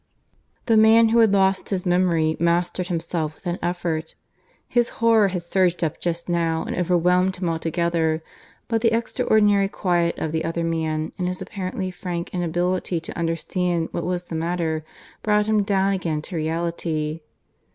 [0.65, 4.15] The man who had lost his memory mastered himself with an effort.
[4.67, 8.23] His horror had surged up just now and overwhelmed him altogether,
[8.67, 13.89] but the extraordinary quiet of the other man and his apparently frank inability to understand
[13.91, 14.83] what was the matter
[15.21, 17.21] brought him down again to reality.